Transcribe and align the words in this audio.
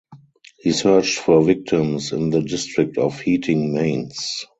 He 0.57 0.71
searched 0.71 1.19
for 1.19 1.43
victims 1.43 2.11
in 2.11 2.31
the 2.31 2.41
district 2.41 2.97
of 2.97 3.19
heating 3.19 3.71
mains. 3.71 4.45